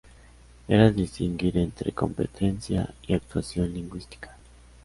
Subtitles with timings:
[0.67, 4.35] Era distinguir entre competencia y actuación lingüística.